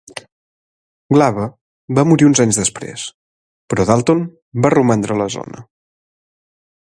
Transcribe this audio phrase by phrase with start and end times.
[1.15, 1.43] Glave
[1.99, 3.05] va morir uns anys després,
[3.73, 4.25] però Dalton
[4.65, 5.65] va romandre a la zona.